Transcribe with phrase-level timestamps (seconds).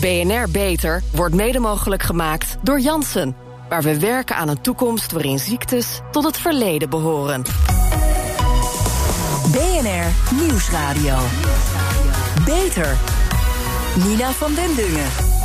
[0.00, 3.36] BNR Beter wordt mede mogelijk gemaakt door Janssen.
[3.68, 7.42] Waar we werken aan een toekomst waarin ziektes tot het verleden behoren.
[9.52, 11.16] BNR Nieuwsradio.
[12.44, 12.96] Beter.
[14.04, 15.41] Nina van den Dungen.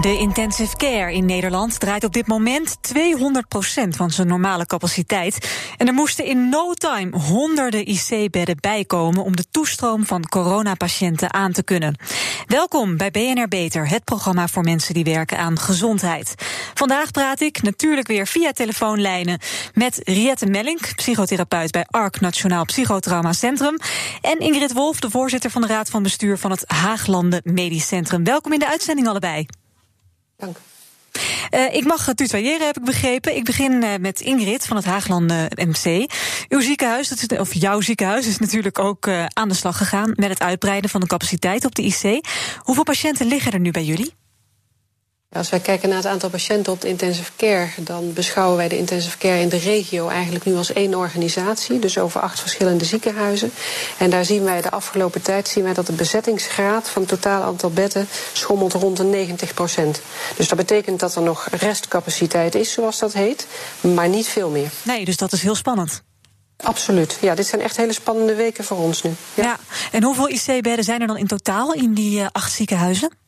[0.00, 5.48] De intensive care in Nederland draait op dit moment 200% van zijn normale capaciteit.
[5.76, 11.52] En er moesten in no time honderden IC-bedden bijkomen om de toestroom van coronapatiënten aan
[11.52, 11.96] te kunnen.
[12.46, 16.34] Welkom bij BNR Beter, het programma voor mensen die werken aan gezondheid.
[16.74, 19.38] Vandaag praat ik natuurlijk weer via telefoonlijnen
[19.74, 23.78] met Riette Mellink, psychotherapeut bij ARC Nationaal Psychotrauma Centrum.
[24.20, 28.24] En Ingrid Wolf, de voorzitter van de Raad van Bestuur van het Haaglanden Medisch Centrum.
[28.24, 29.46] Welkom in de uitzending allebei.
[30.38, 30.56] Dank.
[31.50, 33.36] Uh, ik mag tutoyeren, heb ik begrepen.
[33.36, 36.12] Ik begin uh, met Ingrid van het Haaglanden MC.
[36.48, 40.90] Uw ziekenhuis, of jouw ziekenhuis, is natuurlijk ook aan de slag gegaan met het uitbreiden
[40.90, 42.24] van de capaciteit op de IC.
[42.58, 44.14] Hoeveel patiënten liggen er nu bij jullie?
[45.32, 48.78] Als wij kijken naar het aantal patiënten op de intensive care, dan beschouwen wij de
[48.78, 53.52] intensive care in de regio eigenlijk nu als één organisatie, dus over acht verschillende ziekenhuizen.
[53.98, 57.42] En daar zien wij de afgelopen tijd zien wij dat de bezettingsgraad van het totaal
[57.42, 60.00] aantal bedden schommelt rond de 90 procent.
[60.36, 63.46] Dus dat betekent dat er nog restcapaciteit is, zoals dat heet,
[63.80, 64.70] maar niet veel meer.
[64.82, 66.02] Nee, dus dat is heel spannend.
[66.56, 67.18] Absoluut.
[67.20, 69.14] Ja, dit zijn echt hele spannende weken voor ons nu.
[69.34, 69.58] Ja, ja.
[69.92, 73.26] en hoeveel IC-bedden zijn er dan in totaal in die uh, acht ziekenhuizen?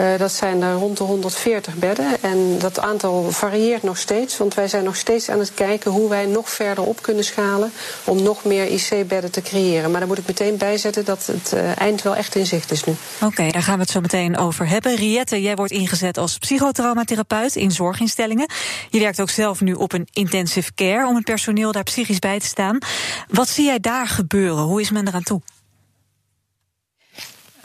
[0.00, 2.22] Uh, dat zijn er rond de 140 bedden.
[2.22, 4.36] En dat aantal varieert nog steeds.
[4.36, 7.72] Want wij zijn nog steeds aan het kijken hoe wij nog verder op kunnen schalen.
[8.04, 9.90] om nog meer IC-bedden te creëren.
[9.90, 12.84] Maar daar moet ik meteen bijzetten dat het uh, eind wel echt in zicht is
[12.84, 12.92] nu.
[13.16, 14.96] Oké, okay, daar gaan we het zo meteen over hebben.
[14.96, 18.50] Riette, jij wordt ingezet als psychotraumatherapeut in zorginstellingen.
[18.90, 22.38] Je werkt ook zelf nu op een intensive care om het personeel daar psychisch bij
[22.38, 22.78] te staan.
[23.28, 24.62] Wat zie jij daar gebeuren?
[24.62, 25.40] Hoe is men eraan toe?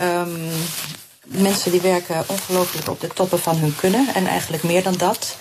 [0.01, 0.37] Um
[1.25, 4.07] mensen die werken ongelooflijk op de toppen van hun kunnen.
[4.13, 5.37] En eigenlijk meer dan dat.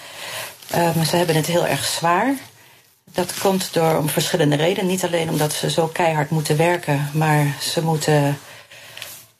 [0.70, 2.34] Maar ze hebben het heel erg zwaar.
[3.14, 4.90] Dat komt door om verschillende redenen.
[4.90, 8.39] Niet alleen omdat ze zo keihard moeten werken, maar ze moeten.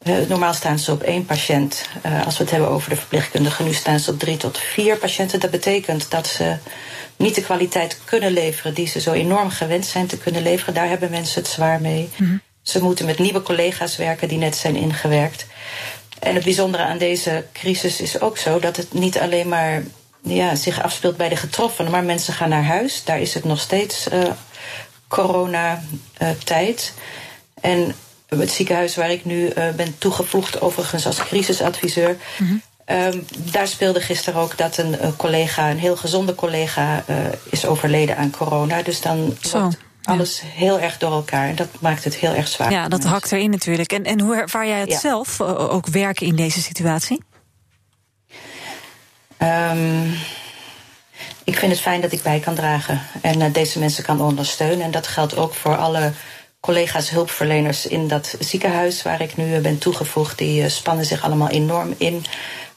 [0.03, 1.89] Uh, normaal staan ze op één patiënt.
[2.07, 4.97] Uh, als we het hebben over de verpleegkundigen, nu staan ze op drie tot vier
[4.97, 5.41] patiënten.
[5.41, 6.57] Dat betekent dat ze
[7.17, 10.75] niet de kwaliteit kunnen leveren die ze zo enorm gewend zijn te kunnen leveren.
[10.75, 12.09] Daar hebben mensen het zwaar mee.
[12.17, 12.41] Mm -hmm.
[12.63, 15.47] Ze moeten met nieuwe collega's werken die net zijn ingewerkt.
[16.19, 19.83] En het bijzondere aan deze crisis is ook zo dat het niet alleen maar
[20.23, 23.05] ja, zich afspeelt bij de getroffenen, maar mensen gaan naar huis.
[23.05, 24.23] Daar is het nog steeds uh,
[25.09, 26.93] coronatijd.
[27.63, 27.95] Uh, en
[28.29, 32.17] het ziekenhuis waar ik nu uh, ben toegevoegd, overigens als crisisadviseur.
[32.39, 32.63] Mm -hmm.
[32.87, 37.17] Um, daar speelde gisteren ook dat een, een, collega, een heel gezonde collega, uh,
[37.51, 38.83] is overleden aan corona.
[38.83, 40.47] Dus dan wordt alles ja.
[40.47, 41.49] heel erg door elkaar.
[41.49, 42.71] En dat maakt het heel erg zwaar.
[42.71, 43.93] Ja, dat hakt erin natuurlijk.
[43.93, 44.99] En, en hoe ervaar jij het ja.
[44.99, 47.23] zelf uh, ook werken in deze situatie?
[49.39, 50.15] Um,
[51.45, 54.85] ik vind het fijn dat ik bij kan dragen en uh, deze mensen kan ondersteunen.
[54.85, 56.13] En dat geldt ook voor alle
[56.61, 60.39] collega's hulpverleners in dat ziekenhuis waar ik nu ben toegevoegd.
[60.39, 62.25] Die uh, spannen zich allemaal enorm in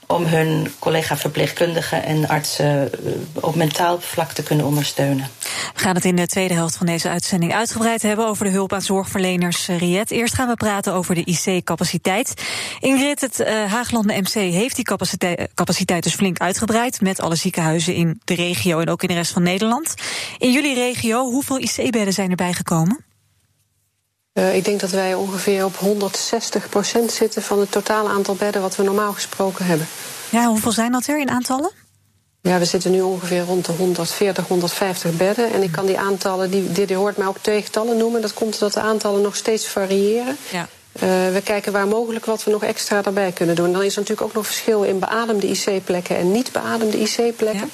[0.07, 2.91] om hun collega-verpleegkundigen en artsen
[3.33, 5.27] op mentaal vlak te kunnen ondersteunen.
[5.77, 8.73] We gaan het in de tweede helft van deze uitzending uitgebreid hebben over de hulp
[8.73, 10.11] aan zorgverleners Riet.
[10.11, 12.33] Eerst gaan we praten over de IC-capaciteit.
[12.79, 17.93] Ingrid, het uh, Haaglanden MC heeft die capaciteit, capaciteit dus flink uitgebreid met alle ziekenhuizen
[17.93, 19.93] in de regio en ook in de rest van Nederland.
[20.37, 23.05] In jullie regio, hoeveel IC-bedden zijn erbij gekomen?
[24.33, 28.61] Uh, ik denk dat wij ongeveer op 160 procent zitten van het totale aantal bedden
[28.61, 29.87] wat we normaal gesproken hebben.
[30.29, 31.71] Ja, hoeveel zijn dat er in aantallen?
[32.41, 35.53] Ja, we zitten nu ongeveer rond de 140, 150 bedden.
[35.53, 38.21] En ik kan die aantallen, die, die, die hoort mij ook twee getallen noemen.
[38.21, 40.37] Dat komt omdat de aantallen nog steeds variëren.
[40.51, 40.67] Ja.
[40.95, 41.01] Uh,
[41.33, 43.71] we kijken waar mogelijk wat we nog extra daarbij kunnen doen.
[43.71, 47.69] Dan is er natuurlijk ook nog verschil in beademde IC-plekken en niet beademde IC-plekken.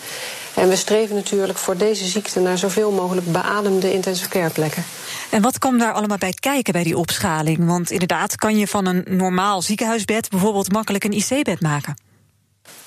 [0.56, 0.62] Ja.
[0.62, 4.84] En we streven natuurlijk voor deze ziekte naar zoveel mogelijk beademde intensive care plekken.
[5.30, 7.66] En wat komt daar allemaal bij kijken bij die opschaling?
[7.66, 11.96] Want inderdaad, kan je van een normaal ziekenhuisbed bijvoorbeeld makkelijk een IC-bed maken?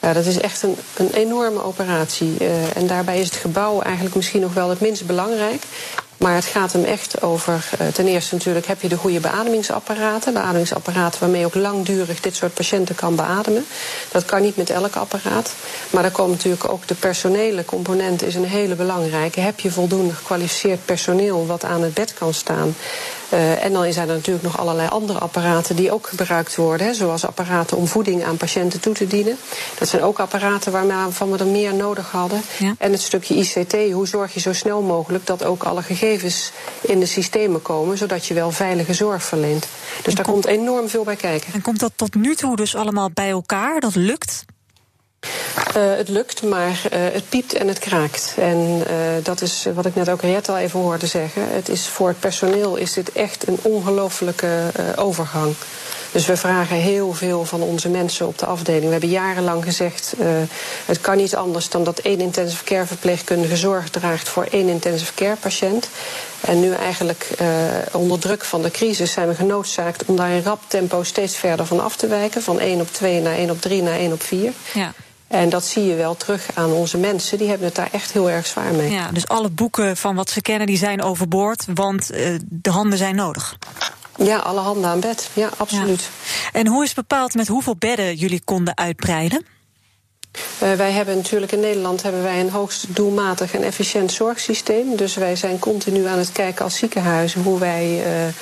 [0.01, 2.37] Ja, dat is echt een, een enorme operatie.
[2.41, 5.63] Uh, en daarbij is het gebouw eigenlijk misschien nog wel het minst belangrijk.
[6.17, 10.33] Maar het gaat hem echt over, uh, ten eerste natuurlijk heb je de goede beademingsapparaten.
[10.33, 13.67] Beademingsapparaten waarmee ook langdurig dit soort patiënten kan beademen.
[14.13, 15.55] Dat kan niet met elk apparaat.
[15.91, 19.41] Maar daar komt natuurlijk ook de personele component is een hele belangrijke.
[19.41, 22.75] Heb je voldoende gekwalificeerd personeel wat aan het bed kan staan?
[23.33, 26.87] Uh, en dan zijn er natuurlijk nog allerlei andere apparaten die ook gebruikt worden.
[26.87, 29.37] Hè, zoals apparaten om voeding aan patiënten toe te dienen.
[29.79, 32.43] Dat zijn ook apparaten waarvan we er meer nodig hadden.
[32.59, 32.75] Ja.
[32.79, 37.01] En het stukje ICT, hoe zorg je zo snel mogelijk dat ook alle gegevens in
[37.01, 39.67] de systemen komen, zodat je wel veilige zorg verleent.
[40.03, 41.53] Dus daar komt enorm veel bij kijken.
[41.53, 43.81] En komt dat tot nu toe dus allemaal bij elkaar?
[43.81, 44.45] Dat lukt?
[45.77, 48.35] Uh, het lukt, maar uh, het piept en het kraakt.
[48.37, 51.43] En uh, dat is wat ik net ook Riet al even hoorde zeggen.
[51.49, 54.49] Het is voor het personeel is dit echt een ongelofelijke
[54.97, 55.55] overgang.
[56.13, 58.85] Dus we vragen heel veel van onze mensen op de afdeling.
[58.85, 60.15] We hebben jarenlang gezegd,
[60.85, 65.15] het kan niet anders dan dat één intensive care verpleegkundige zorg draagt voor één intensive
[65.15, 65.89] care patiënt.
[66.41, 67.29] En nu eigenlijk
[67.93, 71.67] onder druk van de crisis zijn we genoodzaakt om daar in rap tempo steeds verder
[71.67, 72.43] van af te wijken.
[72.43, 74.53] Van 1 op 2 naar 1 op 3 naar 1 op 4.
[74.75, 74.93] Ja.
[75.29, 77.39] En dat zie je wel terug aan onze mensen.
[77.39, 78.91] Die hebben het daar echt heel erg zwaar mee.
[78.91, 81.65] Ja, dus alle boeken van wat ze kennen, die zijn overboord.
[81.75, 83.57] Want uh, de handen zijn nodig.
[84.17, 85.31] Ja, alle handen aan bed.
[85.33, 86.01] Ja, absoluut.
[86.01, 86.61] Ja.
[86.61, 89.47] En hoe is bepaald met hoeveel bedden jullie konden uitbreiden?
[90.63, 94.97] Uh, wij hebben natuurlijk in Nederland hebben wij een hoogst doelmatig en efficiënt zorgsysteem.
[94.97, 98.33] Dus wij zijn continu aan het kijken als ziekenhuizen hoe wij uh,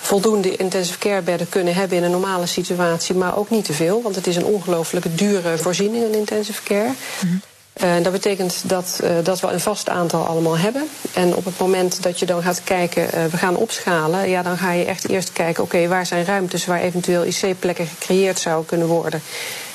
[0.00, 4.02] voldoende intensive care bedden kunnen hebben in een normale situatie, maar ook niet te veel,
[4.02, 6.92] want het is een ongelooflijke dure voorziening, een intensive care.
[7.24, 7.40] Mm
[7.84, 10.88] uh, dat betekent dat, uh, dat we een vast aantal allemaal hebben.
[11.12, 14.58] En op het moment dat je dan gaat kijken, uh, we gaan opschalen, ja, dan
[14.58, 18.66] ga je echt eerst kijken, oké, okay, waar zijn ruimtes waar eventueel IC-plekken gecreëerd zouden
[18.66, 19.22] kunnen worden.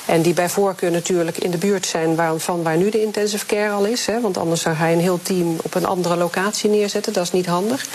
[0.06, 3.46] En die bij voorkeur natuurlijk in de buurt zijn waar, van waar nu de intensive
[3.46, 4.06] care al is.
[4.06, 7.12] Hè, want anders ga je een heel team op een andere locatie neerzetten.
[7.12, 7.86] Dat is niet handig.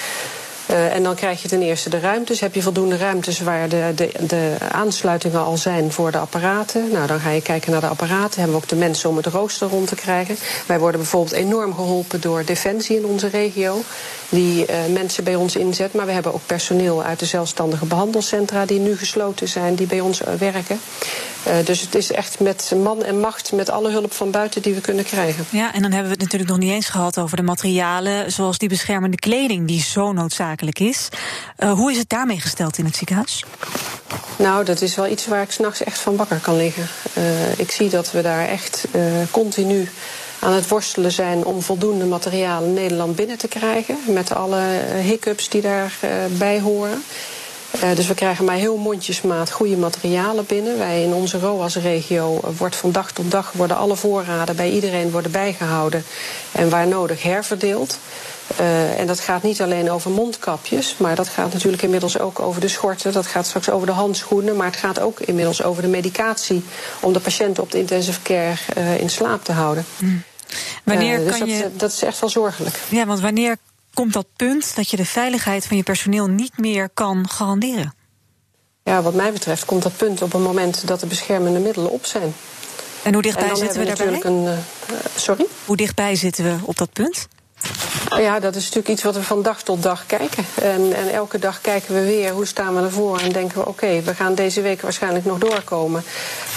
[0.72, 2.40] Uh, en dan krijg je ten eerste de ruimtes.
[2.40, 6.90] Heb je voldoende ruimtes waar de, de, de aansluitingen al zijn voor de apparaten?
[6.92, 8.40] Nou, dan ga je kijken naar de apparaten.
[8.40, 10.36] Hebben we ook de mensen om het rooster rond te krijgen?
[10.66, 13.82] Wij worden bijvoorbeeld enorm geholpen door Defensie in onze regio.
[14.30, 15.94] Die uh, mensen bij ons inzet.
[15.94, 20.00] Maar we hebben ook personeel uit de zelfstandige behandelcentra die nu gesloten zijn, die bij
[20.00, 20.80] ons uh, werken.
[21.48, 24.74] Uh, dus het is echt met man en macht, met alle hulp van buiten die
[24.74, 25.46] we kunnen krijgen.
[25.50, 28.58] Ja, en dan hebben we het natuurlijk nog niet eens gehad over de materialen, zoals
[28.58, 31.10] die beschermende kleding, die zo noodzakelijk is.
[31.60, 33.46] Uh, hoe is het daarmee gesteld in het ziekenhuis?
[34.38, 36.88] Nou, dat is wel iets waar ik s'nachts echt van wakker kan liggen.
[37.18, 38.88] Uh, ik zie dat we daar echt
[39.32, 39.90] continu
[40.40, 43.98] aan het worstelen zijn om voldoende materiaal in Nederland binnen te krijgen.
[44.08, 44.62] Met alle
[45.02, 47.04] hiccups die daarbij horen.
[47.76, 50.78] Uh, dus we krijgen maar heel mondjesmaat goede materialen binnen.
[50.78, 55.32] Wij in onze ROAS-regio wordt van dag tot dag worden alle voorraden bij iedereen worden
[55.32, 56.04] bijgehouden
[56.52, 58.00] en waar nodig herverdeeld.
[58.60, 62.62] Uh, en dat gaat niet alleen over mondkapjes, maar dat gaat natuurlijk inmiddels ook over
[62.62, 63.14] de schorten.
[63.14, 66.64] Dat gaat straks over de handschoenen, maar het gaat ook inmiddels over de medicatie
[67.00, 69.86] om de patiënten op de intensive care uh, in slaap te houden.
[69.98, 70.24] Mm.
[70.84, 71.70] Wanneer dus kan dat, je...
[71.78, 72.76] dat is echt wel zorgelijk.
[72.90, 73.58] Ja, want wanneer
[73.94, 77.94] komt dat punt dat je de veiligheid van je personeel niet meer kan garanderen?
[78.84, 82.06] Ja, wat mij betreft komt dat punt op een moment dat de beschermende middelen op
[82.06, 82.34] zijn.
[83.04, 84.22] En hoe dichtbij en zitten we, we daarbij?
[84.24, 85.46] Een, uh, sorry?
[85.66, 87.28] Hoe dichtbij zitten we op dat punt?
[88.18, 90.46] Ja, dat is natuurlijk iets wat we van dag tot dag kijken.
[90.62, 93.70] En, en elke dag kijken we weer hoe staan we ervoor en denken we: oké,
[93.70, 96.04] okay, we gaan deze week waarschijnlijk nog doorkomen.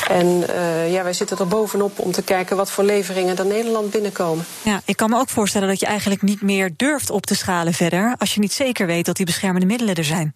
[0.09, 3.91] En uh, ja, wij zitten er bovenop om te kijken wat voor leveringen er Nederland
[3.91, 4.45] binnenkomen.
[4.63, 7.73] Ja, ik kan me ook voorstellen dat je eigenlijk niet meer durft op te schalen
[7.73, 10.35] verder als je niet zeker weet dat die beschermende middelen er zijn.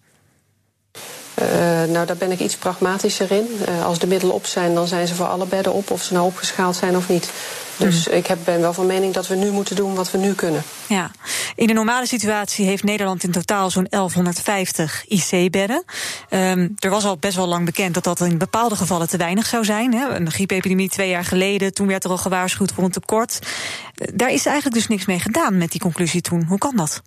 [1.41, 1.45] Uh,
[1.93, 3.47] nou, daar ben ik iets pragmatischer in.
[3.69, 6.13] Uh, als de middelen op zijn, dan zijn ze voor alle bedden op, of ze
[6.13, 7.31] nou opgeschaald zijn of niet.
[7.79, 8.13] Dus mm.
[8.13, 10.63] ik heb, ben wel van mening dat we nu moeten doen wat we nu kunnen.
[10.87, 11.11] Ja.
[11.55, 15.83] In de normale situatie heeft Nederland in totaal zo'n 1150 IC-bedden.
[16.29, 19.45] Um, er was al best wel lang bekend dat dat in bepaalde gevallen te weinig
[19.45, 19.93] zou zijn.
[19.93, 20.15] Hè.
[20.15, 23.39] Een griepepidemie twee jaar geleden, toen werd er al gewaarschuwd voor een tekort.
[24.13, 26.43] Daar is eigenlijk dus niks mee gedaan met die conclusie toen.
[26.43, 27.01] Hoe kan dat?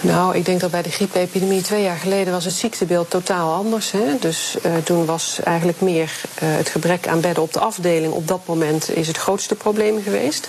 [0.00, 3.90] Nou, ik denk dat bij de griepepidemie twee jaar geleden was het ziektebeeld totaal anders.
[3.90, 4.18] Hè?
[4.20, 8.28] Dus uh, toen was eigenlijk meer uh, het gebrek aan bedden op de afdeling op
[8.28, 10.48] dat moment is het grootste probleem geweest.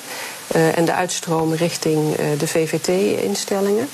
[0.56, 3.90] Uh, en de uitstroom richting de VVT-instellingen.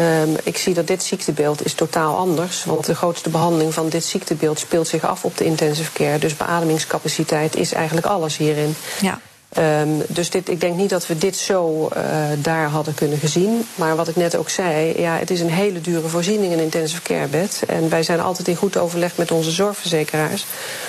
[0.00, 2.64] Um, ik zie dat dit ziektebeeld is totaal anders.
[2.64, 6.18] Want de grootste behandeling van dit ziektebeeld speelt zich af op de intensive care.
[6.18, 8.74] Dus beademingscapaciteit is eigenlijk alles hierin.
[9.00, 9.20] Ja.
[9.58, 12.02] Um, dus dit, ik denk niet dat we dit zo uh,
[12.38, 13.66] daar hadden kunnen gezien.
[13.74, 17.02] Maar wat ik net ook zei, ja, het is een hele dure voorziening, een intensive
[17.02, 17.62] care bed.
[17.66, 20.46] En wij zijn altijd in goed overleg met onze zorgverzekeraars.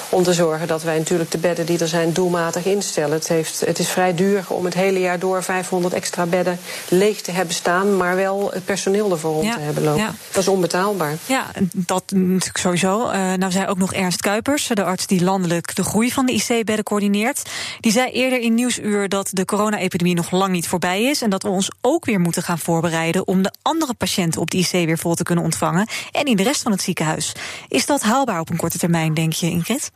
[0.10, 3.12] Om te zorgen dat wij natuurlijk de bedden die er zijn doelmatig instellen.
[3.12, 7.22] Het, heeft, het is vrij duur om het hele jaar door 500 extra bedden leeg
[7.22, 7.98] te hebben staan.
[7.98, 10.02] Maar wel het personeel ervoor rond ja, te hebben lopen.
[10.02, 10.14] Ja.
[10.32, 11.18] Dat is onbetaalbaar.
[11.26, 13.06] Ja, dat natuurlijk sowieso.
[13.06, 16.34] Uh, nou zei ook nog Ernst Kuipers, de arts die landelijk de groei van de
[16.34, 17.42] IC-bedden coördineert.
[17.80, 21.22] Die zei eerder in in Nieuwsuur dat de corona-epidemie nog lang niet voorbij is...
[21.22, 23.28] en dat we ons ook weer moeten gaan voorbereiden...
[23.28, 25.88] om de andere patiënten op de IC weer vol te kunnen ontvangen...
[26.12, 27.32] en in de rest van het ziekenhuis.
[27.68, 29.92] Is dat haalbaar op een korte termijn, denk je, Ingrid?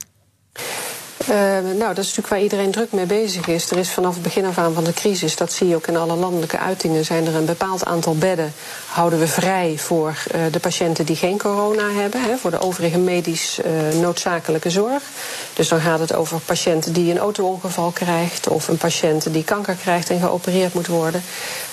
[1.30, 1.38] Uh,
[1.78, 3.72] nou, dat is natuurlijk waar iedereen druk mee bezig is.
[3.72, 5.98] Er is vanaf het begin af aan van de crisis, dat zie je ook in
[5.98, 8.54] alle landelijke uitingen, zijn er een bepaald aantal bedden
[8.96, 12.98] houden we vrij voor uh, de patiënten die geen corona hebben, hè, voor de overige
[12.98, 15.04] medisch uh, noodzakelijke zorg.
[15.54, 19.76] Dus dan gaat het over patiënten die een auto-ongeval krijgt of een patiënt die kanker
[19.76, 21.24] krijgt en geopereerd moet worden.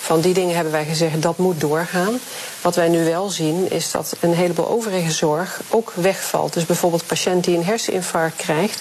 [0.02, 2.20] Van die dingen hebben wij gezegd dat moet doorgaan.
[2.60, 6.52] Wat wij nu wel zien is dat een heleboel overige zorg ook wegvalt.
[6.52, 8.80] Dus bijvoorbeeld patiënt die een herseninfarct krijgt.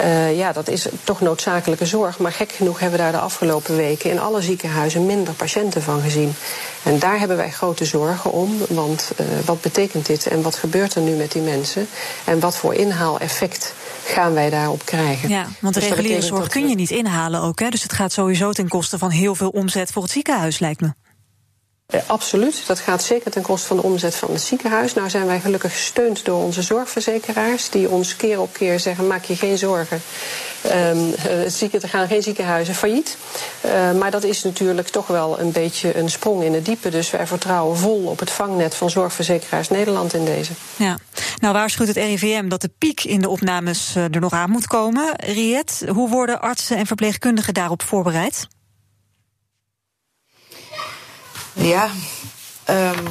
[0.00, 2.18] Uh, ja, dat is toch noodzakelijke zorg.
[2.18, 6.00] Maar gek genoeg hebben we daar de afgelopen weken in alle ziekenhuizen minder patiënten van
[6.00, 6.34] gezien.
[6.82, 8.58] En daar hebben wij grote zorgen om.
[8.68, 11.88] Want uh, wat betekent dit en wat gebeurt er nu met die mensen?
[12.24, 13.74] En wat voor inhaaleffect
[14.04, 15.28] gaan wij daarop krijgen?
[15.28, 17.60] Ja, want de dus reguliere zorg kun je niet inhalen ook.
[17.60, 17.68] Hè?
[17.68, 20.92] Dus het gaat sowieso ten koste van heel veel omzet voor het ziekenhuis, lijkt me.
[21.94, 22.66] Uh, absoluut.
[22.66, 24.94] Dat gaat zeker ten koste van de omzet van het ziekenhuis.
[24.94, 29.24] Nou zijn wij gelukkig gesteund door onze zorgverzekeraars, die ons keer op keer zeggen: maak
[29.24, 30.02] je geen zorgen.
[30.66, 31.14] Um,
[31.72, 33.16] er gaan geen ziekenhuizen failliet.
[33.64, 36.88] Uh, maar dat is natuurlijk toch wel een beetje een sprong in het diepe.
[36.88, 40.52] Dus wij vertrouwen vol op het vangnet van zorgverzekeraars Nederland in deze.
[40.76, 40.98] Ja,
[41.40, 45.14] nou waarschuwt het RIVM dat de piek in de opnames er nog aan moet komen.
[45.16, 48.46] Riet, hoe worden artsen en verpleegkundigen daarop voorbereid?
[51.54, 51.90] Ja,
[52.70, 53.06] um,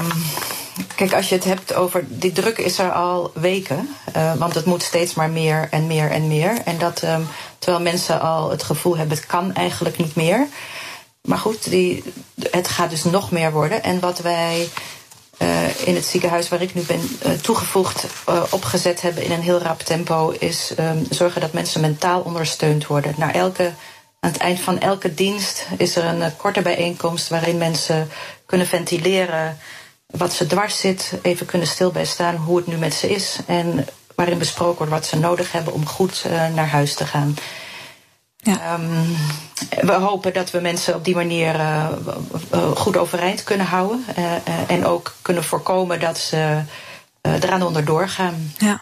[0.95, 2.03] kijk, als je het hebt over.
[2.07, 3.89] Die druk is er al weken.
[4.15, 6.62] Uh, want het moet steeds maar meer en meer en meer.
[6.65, 7.27] En dat um,
[7.59, 10.47] terwijl mensen al het gevoel hebben: het kan eigenlijk niet meer.
[11.21, 12.03] Maar goed, die,
[12.51, 13.83] het gaat dus nog meer worden.
[13.83, 14.69] En wat wij
[15.38, 18.05] uh, in het ziekenhuis waar ik nu ben uh, toegevoegd,
[18.50, 23.13] opgezet hebben in een heel rap tempo, is um, zorgen dat mensen mentaal ondersteund worden.
[23.17, 23.73] Naar elke
[24.24, 28.10] aan het eind van elke dienst is er een uh, korte bijeenkomst waarin mensen
[28.46, 29.58] kunnen ventileren
[30.06, 33.39] wat ze dwars zit, even kunnen stil bij staan hoe het nu met ze is
[33.48, 37.36] en waarin besproken wordt wat ze nodig hebben om goed uh, naar huis te gaan.
[38.38, 38.74] Ja.
[38.74, 39.18] Um,
[39.82, 41.88] we hopen dat we mensen op die manier uh,
[42.75, 44.06] goed overeind kunnen houden
[44.68, 46.62] en ook kunnen voorkomen dat ze
[47.22, 48.53] eraan onderdoor gaan.
[48.58, 48.82] Ja.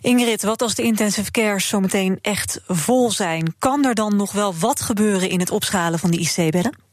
[0.00, 3.54] Ingrid, wat als de intensive cares zometeen echt vol zijn?
[3.58, 6.84] Kan er dan nog wel wat gebeuren in het opschalen van die IC-bedden?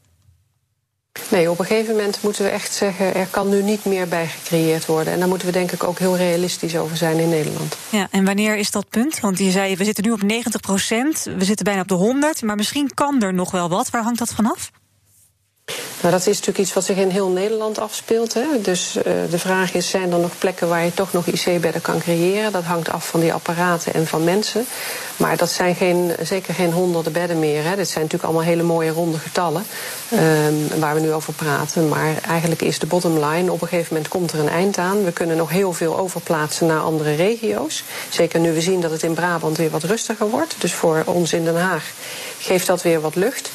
[1.30, 3.14] Nee, op een gegeven moment moeten we echt zeggen...
[3.14, 5.12] er kan nu niet meer bij gecreëerd worden.
[5.12, 7.76] En daar moeten we denk ik ook heel realistisch over zijn in Nederland.
[7.88, 9.20] Ja, en wanneer is dat punt?
[9.20, 12.42] Want je zei, we zitten nu op 90 procent, we zitten bijna op de 100...
[12.42, 13.90] maar misschien kan er nog wel wat.
[13.90, 14.70] Waar hangt dat vanaf?
[16.04, 18.34] Nou, dat is natuurlijk iets wat zich in heel Nederland afspeelt.
[18.34, 18.44] Hè.
[18.62, 21.98] Dus uh, de vraag is, zijn er nog plekken waar je toch nog IC-bedden kan
[21.98, 22.52] creëren?
[22.52, 24.66] Dat hangt af van die apparaten en van mensen.
[25.16, 27.64] Maar dat zijn geen, zeker geen honderden bedden meer.
[27.64, 27.76] Hè.
[27.76, 29.64] Dit zijn natuurlijk allemaal hele mooie ronde getallen
[30.12, 31.88] um, waar we nu over praten.
[31.88, 35.04] Maar eigenlijk is de bottom line, op een gegeven moment komt er een eind aan.
[35.04, 37.84] We kunnen nog heel veel overplaatsen naar andere regio's.
[38.08, 40.54] Zeker nu we zien dat het in Brabant weer wat rustiger wordt.
[40.58, 41.92] Dus voor ons in Den Haag
[42.38, 43.50] geeft dat weer wat lucht.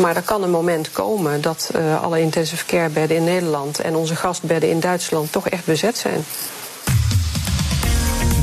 [0.00, 3.96] Maar er kan een moment komen dat uh, alle intensive care bedden in Nederland en
[3.96, 6.24] onze gastbedden in Duitsland toch echt bezet zijn.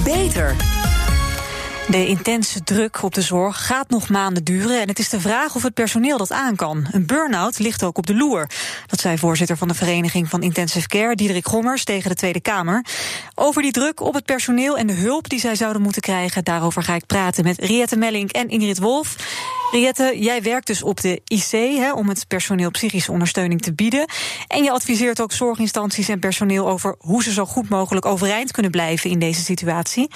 [0.03, 0.55] Beter.
[1.87, 5.55] De intense druk op de zorg gaat nog maanden duren en het is de vraag
[5.55, 6.87] of het personeel dat aan kan.
[6.91, 8.49] Een burn-out ligt ook op de loer.
[8.87, 12.85] Dat zei voorzitter van de Vereniging van Intensive Care, Diederik Gommers, tegen de Tweede Kamer.
[13.35, 16.83] Over die druk op het personeel en de hulp die zij zouden moeten krijgen, daarover
[16.83, 19.15] ga ik praten met Riette Mellink en Ingrid Wolf.
[19.71, 24.05] Riette, jij werkt dus op de IC hè, om het personeel psychische ondersteuning te bieden.
[24.47, 28.71] En je adviseert ook zorginstanties en personeel over hoe ze zo goed mogelijk overeind kunnen
[28.71, 30.09] blijven in deze situatie.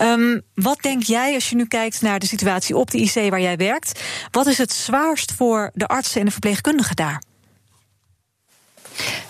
[0.00, 3.40] Um, wat denk jij als je nu kijkt naar de situatie op de IC waar
[3.40, 4.00] jij werkt?
[4.30, 7.22] Wat is het zwaarst voor de artsen en de verpleegkundigen daar?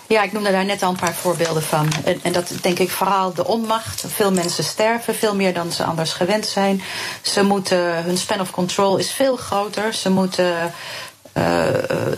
[0.07, 1.89] Ja, ik noemde daar net al een paar voorbeelden van.
[2.05, 4.05] En, en, dat denk ik vooral de onmacht.
[4.07, 6.83] Veel mensen sterven, veel meer dan ze anders gewend zijn.
[7.23, 9.95] Ze moeten, hun span of control is veel groter.
[9.95, 10.73] Ze moeten,
[11.39, 11.67] uh,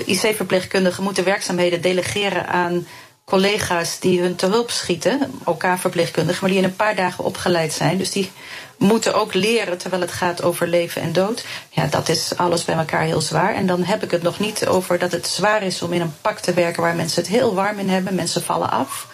[0.04, 2.86] IC-verpleegkundigen moeten werkzaamheden delegeren aan
[3.26, 7.99] collega's die hun te hulp schieten, OK-verpleegkundigen, maar die in een paar dagen opgeleid zijn.
[7.99, 8.30] Dus die
[8.78, 11.45] moeten ook leren terwijl het gaat over leven en dood.
[11.71, 13.54] Ja, dat is alles bij elkaar heel zwaar.
[13.54, 16.14] En dan heb ik het nog niet over dat het zwaar is om in een
[16.21, 18.14] pak te werken waar mensen het heel warm in hebben.
[18.14, 19.09] Mensen vallen af.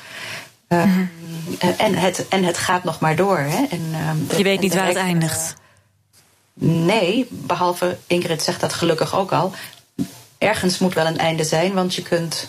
[0.69, 1.09] Uh, mm
[1.59, 1.71] -hmm.
[1.78, 3.38] en, het, en het gaat nog maar door.
[3.38, 3.66] Hè.
[3.71, 3.87] En,
[4.31, 5.54] uh, Je weet niet waar het eindigt.
[6.54, 9.52] nee, behalve Ingrid zegt dat gelukkig ook al.
[10.38, 12.49] Ergens moet wel een einde zijn, want je kunt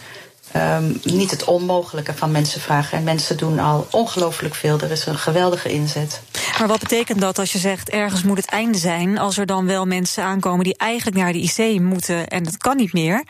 [0.55, 2.97] um, niet het onmogelijke van mensen vragen.
[2.97, 4.79] En mensen doen al ongelooflijk veel.
[4.79, 6.21] Er is een geweldige inzet.
[6.59, 9.17] Maar wat betekent dat als je zegt ergens moet het einde zijn?
[9.17, 12.77] Als er dan wel mensen aankomen die eigenlijk naar de IC moeten en dat kan
[12.77, 13.23] niet meer.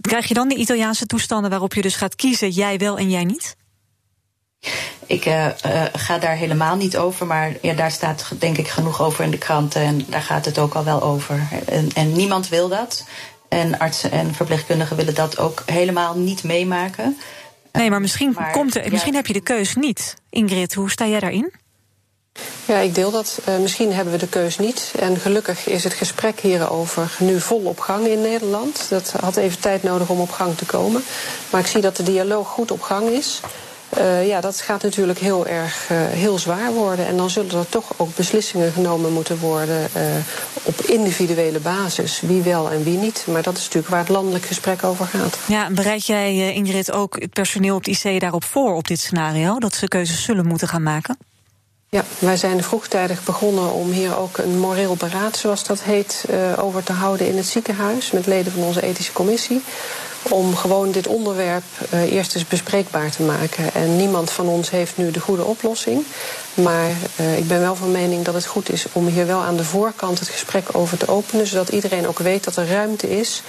[0.00, 3.24] Krijg je dan de Italiaanse toestanden waarop je dus gaat kiezen, jij wel en jij
[3.24, 3.56] niet?
[5.06, 9.02] Ik uh, uh, ga daar helemaal niet over, maar ja, daar staat denk ik genoeg
[9.02, 11.48] over in de kranten en daar gaat het ook al wel over.
[11.66, 13.04] En, en niemand wil dat.
[13.48, 17.18] En artsen en verpleegkundigen willen dat ook helemaal niet meemaken.
[17.72, 20.14] Nee, maar misschien, komt er, misschien heb je de keus niet.
[20.30, 21.52] Ingrid, hoe sta jij daarin?
[22.64, 23.40] Ja, ik deel dat.
[23.48, 24.92] Uh, misschien hebben we de keus niet.
[24.98, 28.86] En gelukkig is het gesprek hierover nu vol op gang in Nederland.
[28.88, 31.02] Dat had even tijd nodig om op gang te komen.
[31.50, 33.40] Maar ik zie dat de dialoog goed op gang is.
[33.96, 37.06] Uh, ja, dat gaat natuurlijk heel erg uh, heel zwaar worden.
[37.06, 40.02] En dan zullen er toch ook beslissingen genomen moeten worden uh,
[40.62, 42.20] op individuele basis.
[42.20, 43.24] Wie wel en wie niet.
[43.26, 45.38] Maar dat is natuurlijk waar het landelijk gesprek over gaat.
[45.46, 49.58] Ja, bereid jij, Ingrid, ook het personeel op het IC daarop voor op dit scenario?
[49.58, 51.18] Dat ze keuzes zullen moeten gaan maken?
[51.88, 56.24] Ja, wij zijn vroegtijdig begonnen om hier ook een moreel beraad, zoals dat heet,
[56.56, 58.10] over te houden in het ziekenhuis.
[58.10, 59.62] Met leden van onze ethische commissie
[60.28, 61.62] om gewoon dit onderwerp
[61.94, 63.74] uh, eerst eens bespreekbaar te maken.
[63.74, 66.04] En niemand van ons heeft nu de goede oplossing.
[66.54, 69.56] Maar uh, ik ben wel van mening dat het goed is om hier wel aan
[69.56, 71.46] de voorkant het gesprek over te openen.
[71.46, 73.42] Zodat iedereen ook weet dat er ruimte is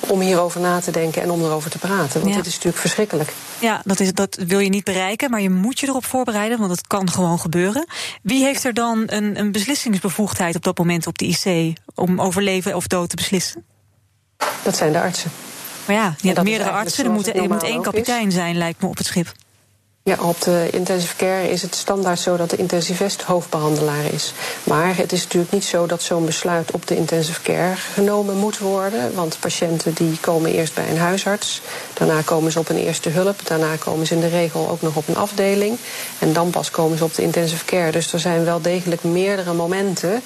[0.00, 2.20] om hierover na te denken en om erover te praten.
[2.20, 2.36] Want ja.
[2.36, 3.32] dit is natuurlijk verschrikkelijk.
[3.58, 6.70] Ja, dat, is, dat wil je niet bereiken, maar je moet je erop voorbereiden, want
[6.70, 7.86] het kan gewoon gebeuren.
[8.22, 12.42] Wie heeft er dan een, een beslissingsbevoegdheid op dat moment op de IC om over
[12.42, 13.64] leven of dood te beslissen?
[14.62, 15.30] Dat zijn de artsen.
[15.86, 17.04] Maar ja, je hebt meerdere artsen.
[17.04, 18.34] Er moet, er moet één kapitein is.
[18.34, 19.32] zijn, lijkt me, op het schip.
[20.06, 24.32] Ja, op de intensive care is het standaard zo dat de intensivist hoofdbehandelaar is.
[24.64, 28.58] Maar het is natuurlijk niet zo dat zo'n besluit op de intensive care genomen moet
[28.58, 29.14] worden.
[29.14, 31.60] Want patiënten die komen eerst bij een huisarts.
[31.94, 33.46] Daarna komen ze op een eerste hulp.
[33.46, 35.78] Daarna komen ze in de regel ook nog op een afdeling.
[36.18, 37.90] En dan pas komen ze op de intensive care.
[37.90, 40.22] Dus er zijn wel degelijk meerdere momenten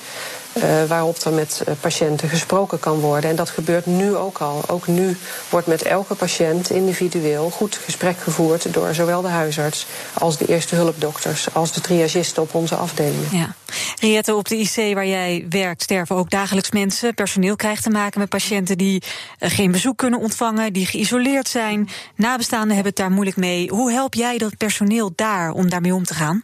[0.88, 3.30] waarop er met uh, patiënten gesproken kan worden.
[3.30, 4.62] En dat gebeurt nu ook al.
[4.66, 5.16] Ook nu
[5.48, 10.74] wordt met elke patiënt individueel goed gesprek gevoerd door zowel de huisarts als de eerste
[10.74, 13.28] hulpdokters, als de triagisten op onze afdelingen.
[13.32, 13.54] Ja.
[14.00, 17.14] Riette, op de IC waar jij werkt sterven ook dagelijks mensen.
[17.14, 19.02] Personeel krijgt te maken met patiënten die
[19.38, 21.88] uh, geen bezoek kunnen ontvangen, die geïsoleerd zijn.
[22.16, 23.68] Nabestaanden hebben het daar moeilijk mee.
[23.68, 26.42] Hoe help jij dat personeel daar om daarmee om te gaan?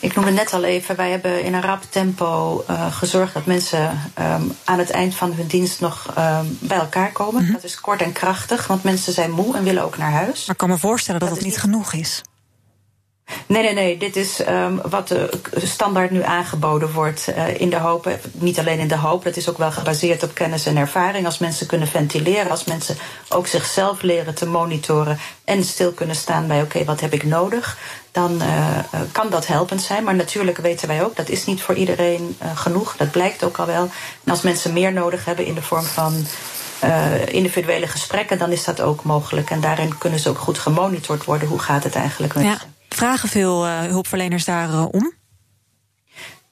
[0.00, 4.12] Ik noemde net al even, wij hebben in een rap tempo uh, gezorgd dat mensen
[4.18, 7.40] um, aan het eind van hun dienst nog um, bij elkaar komen.
[7.40, 7.54] Mm -hmm.
[7.54, 10.46] Dat is kort en krachtig, want mensen zijn moe en willen ook naar huis.
[10.46, 12.22] Maar ik kan me voorstellen dat, dat het niet genoeg is.
[13.46, 13.98] Nee, nee, nee.
[13.98, 15.14] Dit is um, wat
[15.54, 17.28] standaard nu aangeboden wordt.
[17.28, 20.34] Uh, in de hoop, niet alleen in de hoop, dat is ook wel gebaseerd op
[20.34, 21.26] kennis en ervaring.
[21.26, 22.96] Als mensen kunnen ventileren, als mensen
[23.28, 27.24] ook zichzelf leren te monitoren en stil kunnen staan bij: oké, okay, wat heb ik
[27.24, 27.78] nodig?
[28.12, 28.78] Dan uh,
[29.12, 30.04] kan dat helpend zijn.
[30.04, 32.96] Maar natuurlijk weten wij ook, dat is niet voor iedereen genoeg.
[32.96, 33.88] Dat blijkt ook al wel.
[34.24, 36.26] En als mensen meer nodig hebben in de vorm van
[36.84, 39.50] uh, individuele gesprekken, dan is dat ook mogelijk.
[39.50, 41.48] En daarin kunnen ze ook goed gemonitord worden.
[41.48, 42.58] Hoe gaat het eigenlijk met ja.
[42.94, 45.12] Vragen veel uh, hulpverleners daarom?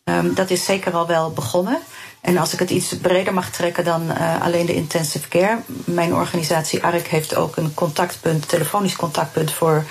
[0.05, 1.79] Um, dat is zeker al wel begonnen.
[2.21, 5.59] En als ik het iets breder mag trekken dan uh, alleen de intensive care.
[5.85, 9.85] Mijn organisatie ARC heeft ook een contactpunt, telefonisch contactpunt voor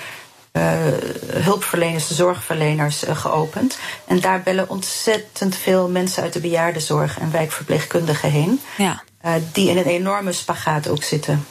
[0.52, 0.62] uh,
[1.26, 3.78] hulpverleners, zorgverleners uh, geopend.
[4.06, 8.60] En daar bellen ontzettend veel mensen uit de bejaardenzorg en wijkverpleegkundigen heen.
[8.76, 9.02] Ja.
[9.52, 11.46] Die in een enorme spagaat ook zitten.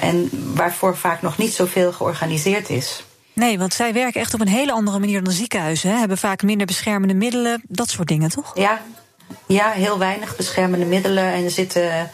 [0.00, 3.04] en waarvoor vaak nog niet zoveel georganiseerd is.
[3.38, 5.90] Nee, want zij werken echt op een hele andere manier dan ziekenhuizen.
[5.90, 5.96] Hè?
[5.96, 8.50] Hebben vaak minder beschermende middelen, dat soort dingen, toch?
[8.54, 8.80] Ja,
[9.46, 12.10] ja heel weinig beschermende middelen en zitten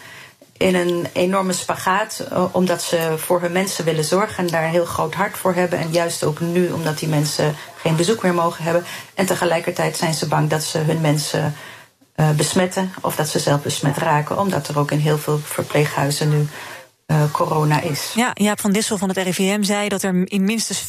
[0.56, 4.84] in een enorme spagaat, omdat ze voor hun mensen willen zorgen en daar een heel
[4.84, 5.78] groot hart voor hebben.
[5.78, 8.84] En juist ook nu, omdat die mensen geen bezoek meer mogen hebben.
[9.14, 11.54] En tegelijkertijd zijn ze bang dat ze hun mensen
[12.16, 16.28] uh, besmetten of dat ze zelf besmet raken, omdat er ook in heel veel verpleeghuizen
[16.28, 16.46] nu
[17.06, 18.12] uh, corona is.
[18.14, 20.86] Ja, Jaap van Dissel van het RIVM zei dat er in minstens 40%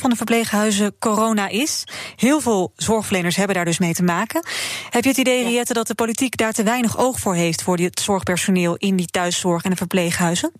[0.00, 1.84] van de verpleeghuizen corona is.
[2.16, 4.46] Heel veel zorgverleners hebben daar dus mee te maken.
[4.90, 5.48] Heb je het idee, ja.
[5.48, 9.06] Riette, dat de politiek daar te weinig oog voor heeft voor het zorgpersoneel in die
[9.06, 10.52] thuiszorg en de verpleeghuizen?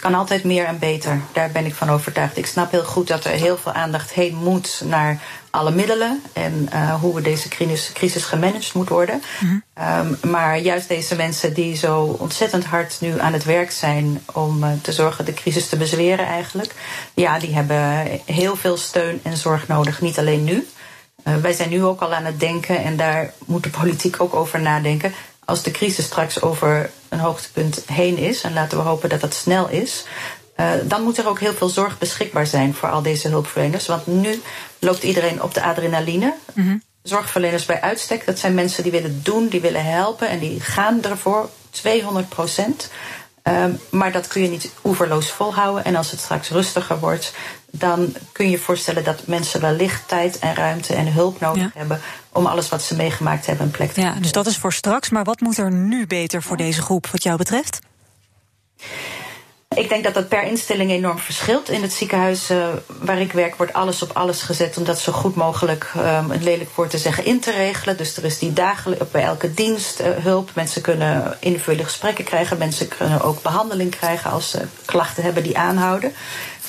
[0.00, 1.20] Het kan altijd meer en beter.
[1.32, 2.36] Daar ben ik van overtuigd.
[2.36, 6.68] Ik snap heel goed dat er heel veel aandacht heen moet naar alle middelen en
[6.72, 9.22] uh, hoe we deze crisis, crisis gemanaged moet worden.
[9.40, 10.08] Mm -hmm.
[10.22, 14.64] um, maar juist deze mensen die zo ontzettend hard nu aan het werk zijn om
[14.64, 16.74] uh, te zorgen de crisis te bezweren eigenlijk,
[17.14, 20.00] ja, die hebben heel veel steun en zorg nodig.
[20.00, 20.68] Niet alleen nu.
[21.24, 24.34] Uh, wij zijn nu ook al aan het denken en daar moet de politiek ook
[24.34, 25.12] over nadenken
[25.50, 29.34] als de crisis straks over een hoogtepunt heen is, en laten we hopen dat dat
[29.34, 30.04] snel is,
[30.56, 33.86] uh, dan moet er ook heel veel zorg beschikbaar zijn voor al deze hulpverleners.
[33.86, 34.42] Want nu
[34.78, 36.34] loopt iedereen op de adrenaline.
[36.54, 40.60] Mm Zorgverleners bij uitstek, dat zijn mensen die willen doen, die willen helpen en die
[40.60, 42.90] gaan ervoor 200 procent.
[43.42, 45.84] Um, maar dat kun je niet oeverloos volhouden.
[45.84, 47.32] En als het straks rustiger wordt,
[47.70, 52.00] dan kun je je voorstellen dat mensen wellicht tijd en ruimte en hulp nodig hebben
[52.32, 55.10] om alles wat ze meegemaakt hebben een plek te Ja, dus dat is voor straks.
[55.10, 57.78] Maar wat moet er nu beter voor deze groep, wat jou betreft?
[59.76, 61.68] Ik denk dat dat per instelling enorm verschilt.
[61.68, 65.12] In het ziekenhuis uh, waar ik werk wordt alles op alles gezet om dat zo
[65.12, 67.96] goed mogelijk, um, een lelijk woord te zeggen, in te regelen.
[67.96, 70.50] Dus er is die dagelijks bij elke dienst uh, hulp.
[70.54, 72.58] Mensen kunnen individuele gesprekken krijgen.
[72.58, 76.12] Mensen kunnen ook behandeling krijgen als ze klachten hebben die aanhouden.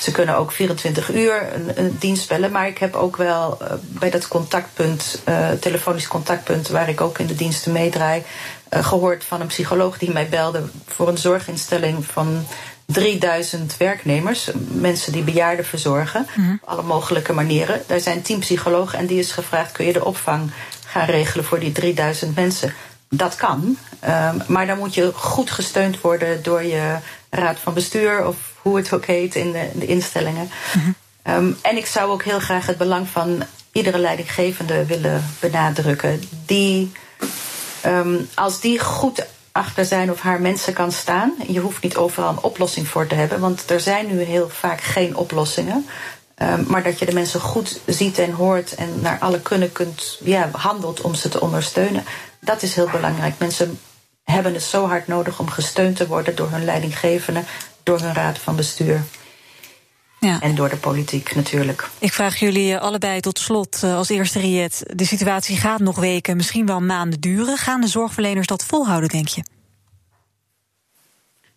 [0.02, 2.50] Ze kunnen ook 24 uur een, een dienst bellen.
[2.50, 5.22] Maar ik heb ook wel uh, bij dat contactpunt,
[5.60, 8.22] telefonisch contactpunt, waar ik ook in de diensten meedraai,
[8.70, 12.46] gehoord van een psycholoog die mij belde voor een zorginstelling van
[12.92, 17.82] 3000 werknemers, mensen die bejaarden verzorgen, mm op alle mogelijke manieren.
[17.86, 20.50] Daar zijn tien psychologen en die is gevraagd: kun je de opvang
[20.86, 22.74] gaan regelen voor die 3000 mensen?
[23.08, 26.96] Dat kan, um, maar dan moet je goed gesteund worden door je
[27.34, 30.50] raad van bestuur of hoe het ook heet in de, de instellingen.
[30.76, 30.94] Mm
[31.26, 33.42] um, en ik zou ook heel graag het belang van
[33.72, 36.22] iedere leidinggevende willen benadrukken.
[36.46, 36.92] Die,
[37.86, 41.34] um, als die goed achter zijn of haar mensen kan staan.
[41.46, 44.80] Je hoeft niet overal een oplossing voor te hebben, want er zijn nu heel vaak
[44.80, 45.86] geen oplossingen.
[46.36, 50.18] Um, maar dat je de mensen goed ziet en hoort en naar alle kunnen kunt,
[50.24, 52.04] ja, handelt om ze te ondersteunen.
[52.40, 53.34] Dat is heel belangrijk.
[53.38, 53.78] Mensen
[54.24, 57.42] hebben het zo hard nodig om gesteund te worden door hun leidinggevende,
[57.82, 59.02] door hun raad van bestuur.
[60.20, 60.40] Ja.
[60.40, 61.88] En door de politiek natuurlijk.
[61.98, 64.82] Ik vraag jullie allebei tot slot eh, als eerste Riet.
[64.94, 67.56] De situatie gaat nog weken, misschien wel maanden duren.
[67.56, 69.42] Gaan de zorgverleners dat volhouden, denk je?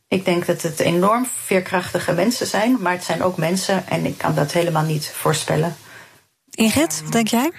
[0.08, 4.18] Ik denk dat het enorm veerkrachtige mensen zijn, maar het zijn ook mensen en ik
[4.18, 5.76] kan dat helemaal niet voorspellen.
[6.50, 7.52] Ingrid, wat denk jij?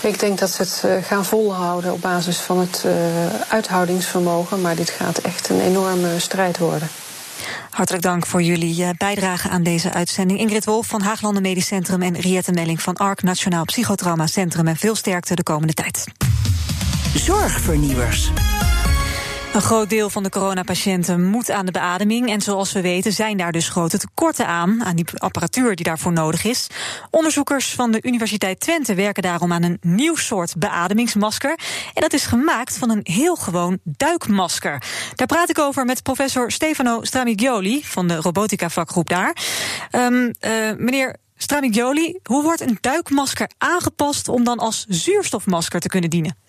[0.00, 2.92] Ik denk dat ze het eh, gaan volhouden op basis van het uh,
[3.48, 6.88] uithoudingsvermogen, maar dit gaat echt een enorme strijd worden.
[7.70, 10.38] Hartelijk dank voor jullie eh, bijdrage aan deze uitzending.
[10.38, 14.66] Ingrid Wolf van Haaglanden Medisch Centrum en Riette Melling van ARK Nationaal Psychotrauma Centrum.
[14.66, 16.04] En veel sterkte de komende tijd.
[17.14, 18.30] Zorgvernieuwers.
[19.52, 22.30] Een groot deel van de coronapatiënten moet aan de beademing.
[22.30, 26.12] En zoals we weten zijn daar dus grote tekorten aan, aan die apparatuur die daarvoor
[26.12, 26.66] nodig is.
[27.10, 31.58] Onderzoekers van de Universiteit Twente werken daarom aan een nieuw soort beademingsmasker.
[31.94, 34.82] En dat is gemaakt van een heel gewoon duikmasker.
[35.14, 39.36] Daar praat ik over met professor Stefano Stramigioli van de robotica vakgroep daar.
[39.90, 40.30] Um, uh,
[40.76, 46.41] meneer Stramigioli, hoe wordt een duikmasker aangepast om dan als zuurstofmasker te kunnen dienen?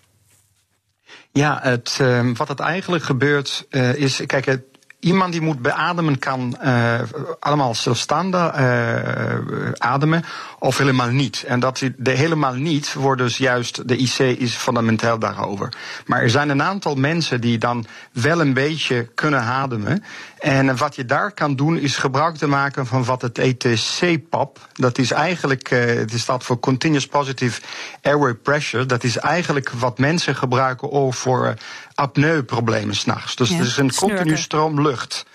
[1.36, 4.62] Ja, het, uh, wat het eigenlijk gebeurt uh, is, kijk, het,
[5.04, 7.00] iemand die moet beademen kan uh,
[7.40, 10.24] allemaal zelfstandig uh, ademen
[10.58, 11.44] of helemaal niet.
[11.46, 15.72] En dat de helemaal niet wordt dus juist, de IC is fundamenteel daarover.
[16.06, 20.04] Maar er zijn een aantal mensen die dan wel een beetje kunnen ademen.
[20.38, 24.68] En wat je daar kan doen is gebruik te maken van wat het ETC-PAP.
[24.72, 27.60] Dat is eigenlijk, uh, het staat voor Continuous Positive
[28.02, 28.86] Airway Pressure.
[28.86, 31.54] Dat is eigenlijk wat mensen gebruiken voor
[31.94, 33.36] apneuproblemen s'nachts.
[33.36, 35.26] Dus ja, het is een continu stroom lucht.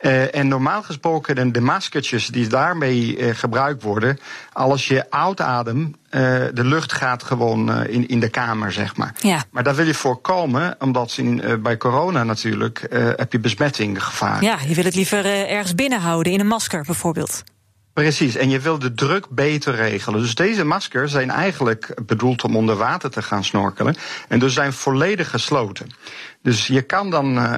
[0.00, 4.18] Uh, en normaal gesproken, de, de maskertjes die daarmee uh, gebruikt worden,
[4.52, 6.20] als je uitademt, uh,
[6.54, 9.14] de lucht gaat gewoon in, in de kamer, zeg maar.
[9.20, 9.44] Ja.
[9.50, 14.42] Maar dat wil je voorkomen, omdat in, bij corona natuurlijk heb je besmetting gevaar.
[14.42, 17.42] Ja, je wil het liever ergens binnenhouden, in een masker bijvoorbeeld.
[17.96, 20.20] Precies, en je wil de druk beter regelen.
[20.20, 23.96] Dus deze maskers zijn eigenlijk bedoeld om onder water te gaan snorkelen.
[24.28, 25.90] En dus zijn volledig gesloten.
[26.42, 27.52] Dus je kan dan uh,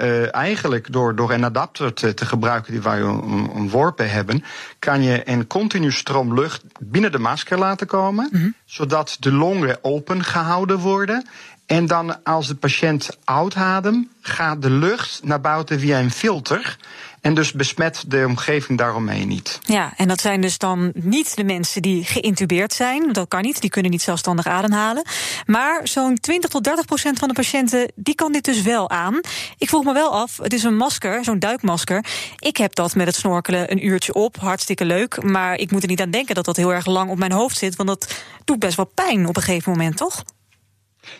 [0.00, 4.44] uh, eigenlijk door, door een adapter te, te gebruiken die wij ontworpen hebben,
[4.78, 8.54] kan je een continu stroom lucht binnen de masker laten komen, mm -hmm.
[8.64, 11.26] zodat de longen open gehouden worden.
[11.68, 16.76] En dan als de patiënt uitademt, gaat de lucht naar buiten via een filter.
[17.20, 19.58] En dus besmet de omgeving daaromheen niet.
[19.62, 23.12] Ja, en dat zijn dus dan niet de mensen die geïntubeerd zijn.
[23.12, 25.04] Dat kan niet, die kunnen niet zelfstandig ademhalen.
[25.46, 29.20] Maar zo'n 20 tot 30 procent van de patiënten, die kan dit dus wel aan.
[29.58, 32.04] Ik vroeg me wel af, het is een masker, zo'n duikmasker.
[32.38, 35.22] Ik heb dat met het snorkelen een uurtje op, hartstikke leuk.
[35.22, 37.56] Maar ik moet er niet aan denken dat dat heel erg lang op mijn hoofd
[37.56, 37.76] zit.
[37.76, 40.24] Want dat doet best wel pijn op een gegeven moment, toch?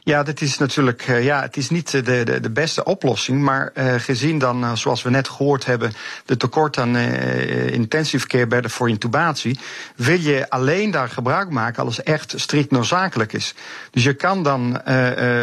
[0.00, 3.42] Ja, dat is natuurlijk uh, ja, het is niet de, de, de beste oplossing.
[3.42, 5.92] Maar uh, gezien dan, uh, zoals we net gehoord hebben,
[6.24, 9.58] de tekort aan intensive care bedden voor intubatie,
[9.96, 13.54] wil je alleen daar gebruik maken als het echt strikt noodzakelijk is.
[13.90, 14.72] Dus je kan dan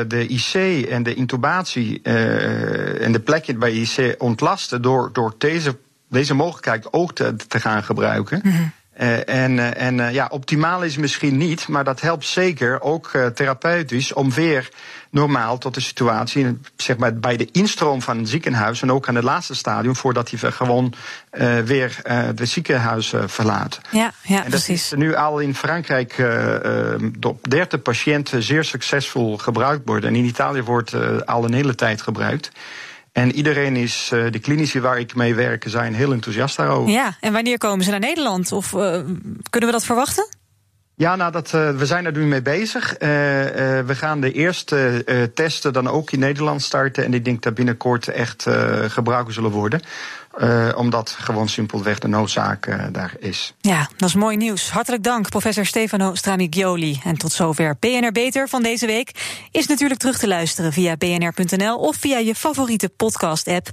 [0.07, 5.77] de IC en de intubatie en de plekje bij IC ontlasten door, door deze,
[6.09, 8.39] deze mogelijkheid ook te, te gaan gebruiken.
[8.43, 8.71] -hmm.
[9.01, 13.11] Uh, en uh, en uh, ja, optimaal is misschien niet, maar dat helpt zeker ook
[13.33, 14.69] therapeutisch om weer
[15.09, 19.15] normaal tot de situatie, zeg maar bij de instroom van een ziekenhuis en ook aan
[19.15, 20.93] het laatste stadium, voordat hij gewoon
[21.65, 21.99] weer
[22.35, 23.81] de ziekenhuizen verlaat.
[23.91, 24.91] Ja, ja, en dat precies.
[24.91, 26.15] is nu al in Frankrijk
[27.21, 30.09] op 30 patiënten zeer succesvol gebruikt worden.
[30.09, 32.51] En in Italië wordt al een hele tijd gebruikt.
[33.15, 36.91] En iedereen is, uh, de klinici waar ik mee werk, zijn heel enthousiast daarover.
[36.91, 38.51] Ja, en wanneer komen ze naar Nederland?
[38.51, 38.79] Of uh,
[39.49, 40.27] kunnen we dat verwachten?
[40.97, 42.95] Ja, nou, dat, uh, we zijn er nu mee bezig.
[42.99, 45.03] we gaan de eerste
[45.33, 47.05] testen dan ook in Nederland starten.
[47.05, 48.45] En ik denk dat binnenkort echt
[48.87, 49.81] gebruiken zullen worden.
[50.75, 53.53] Omdat gewoon simpelweg de noodzaak daar is.
[53.61, 54.69] Ja, dat is mooi nieuws.
[54.69, 56.99] Hartelijk dank, professor Stefano Stramigioli.
[57.03, 59.11] En tot zover BNR Beter van deze week.
[59.51, 63.69] Is natuurlijk terug te luisteren via bnr.nl of via je favoriete podcast-app.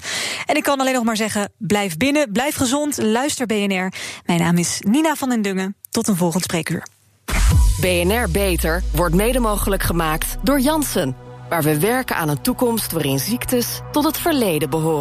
[0.46, 3.92] En ik kan alleen nog maar zeggen: blijf binnen, blijf gezond, luister BNR.
[4.26, 5.76] Mijn naam is Nina van den Dungen.
[5.90, 6.82] Tot een volgend spreekuur.
[7.80, 11.16] BNR Beter wordt mede mogelijk gemaakt door Jansen.
[11.48, 15.00] Waar we werken aan een toekomst waarin ziektes tot het verleden behoren.